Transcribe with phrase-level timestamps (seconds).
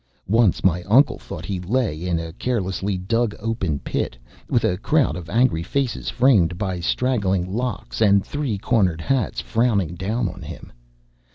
[0.27, 4.17] Once my uncle thought he lay in a carelessly dug open pit,
[4.49, 9.93] with a crowd of angry faces framed by straggling locks and three cornered hats frowning
[9.93, 10.73] down on him.